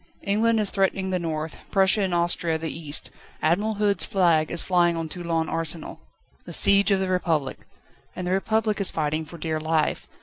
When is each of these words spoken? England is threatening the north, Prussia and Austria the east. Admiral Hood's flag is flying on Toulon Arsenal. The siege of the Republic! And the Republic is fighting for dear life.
England 0.23 0.59
is 0.59 0.71
threatening 0.71 1.11
the 1.11 1.19
north, 1.19 1.59
Prussia 1.69 2.01
and 2.01 2.11
Austria 2.11 2.57
the 2.57 2.71
east. 2.75 3.11
Admiral 3.39 3.75
Hood's 3.75 4.03
flag 4.03 4.49
is 4.49 4.63
flying 4.63 4.97
on 4.97 5.07
Toulon 5.07 5.47
Arsenal. 5.47 5.99
The 6.43 6.53
siege 6.53 6.89
of 6.89 6.99
the 6.99 7.07
Republic! 7.07 7.59
And 8.15 8.25
the 8.25 8.31
Republic 8.31 8.81
is 8.81 8.89
fighting 8.89 9.25
for 9.25 9.37
dear 9.37 9.59
life. 9.59 10.07